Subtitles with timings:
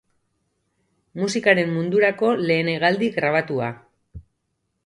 [1.23, 3.73] Musikaren mundurako lehen hegaldi grabatua.